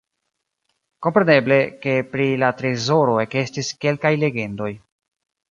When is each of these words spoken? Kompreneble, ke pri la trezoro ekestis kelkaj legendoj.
Kompreneble, 1.07 1.59
ke 1.83 1.93
pri 2.15 2.25
la 2.45 2.49
trezoro 2.63 3.19
ekestis 3.27 3.71
kelkaj 3.87 4.15
legendoj. 4.25 4.73